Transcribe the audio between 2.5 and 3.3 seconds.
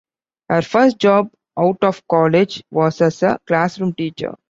was as